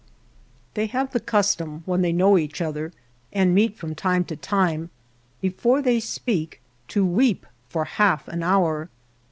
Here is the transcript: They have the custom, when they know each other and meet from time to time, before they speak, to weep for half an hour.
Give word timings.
They 0.73 0.87
have 0.87 1.11
the 1.11 1.19
custom, 1.19 1.83
when 1.85 2.01
they 2.01 2.11
know 2.11 2.35
each 2.35 2.59
other 2.59 2.91
and 3.31 3.53
meet 3.53 3.77
from 3.77 3.93
time 3.93 4.23
to 4.23 4.35
time, 4.35 4.89
before 5.41 5.83
they 5.83 5.99
speak, 5.99 6.59
to 6.87 7.05
weep 7.05 7.45
for 7.69 7.85
half 7.85 8.27
an 8.27 8.41
hour. 8.41 8.89